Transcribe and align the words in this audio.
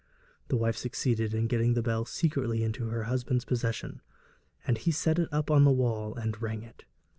The 0.47 0.55
wife 0.57 0.77
succeeded 0.77 1.31
in 1.31 1.45
getting 1.45 1.75
the 1.75 1.83
bell 1.83 2.05
secretly 2.05 2.63
into 2.63 2.87
her 2.87 3.03
husband's 3.03 3.45
possession, 3.45 4.01
and 4.65 4.79
he 4.79 4.89
set 4.89 5.19
it 5.19 5.29
up 5.31 5.51
on 5.51 5.63
the 5.63 5.69
wall 5.71 6.15
and 6.15 6.41
rang 6.41 6.63
it. 6.63 6.85